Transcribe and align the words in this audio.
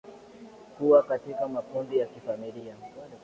kuwa 0.77 1.03
katika 1.03 1.47
makundi 1.47 1.97
la 1.99 2.05
kifamilia 2.05 2.75